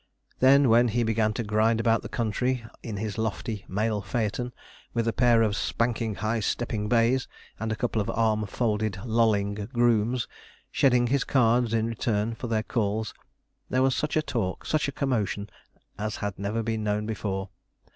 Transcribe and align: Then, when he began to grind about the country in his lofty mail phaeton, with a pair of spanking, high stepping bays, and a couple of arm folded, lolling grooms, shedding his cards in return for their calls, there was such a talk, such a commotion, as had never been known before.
Then, 0.39 0.67
when 0.69 0.87
he 0.87 1.03
began 1.03 1.31
to 1.33 1.43
grind 1.43 1.79
about 1.79 2.01
the 2.01 2.09
country 2.09 2.65
in 2.81 2.97
his 2.97 3.19
lofty 3.19 3.65
mail 3.67 4.01
phaeton, 4.01 4.51
with 4.95 5.07
a 5.07 5.13
pair 5.13 5.43
of 5.43 5.55
spanking, 5.55 6.15
high 6.15 6.39
stepping 6.39 6.89
bays, 6.89 7.27
and 7.59 7.71
a 7.71 7.75
couple 7.75 8.01
of 8.01 8.09
arm 8.09 8.47
folded, 8.47 8.97
lolling 9.05 9.53
grooms, 9.71 10.27
shedding 10.71 11.05
his 11.05 11.23
cards 11.23 11.71
in 11.71 11.85
return 11.85 12.33
for 12.33 12.47
their 12.47 12.63
calls, 12.63 13.13
there 13.69 13.83
was 13.83 13.95
such 13.95 14.17
a 14.17 14.23
talk, 14.23 14.65
such 14.65 14.87
a 14.87 14.91
commotion, 14.91 15.51
as 15.99 16.15
had 16.15 16.39
never 16.39 16.63
been 16.63 16.83
known 16.83 17.05
before. 17.05 17.49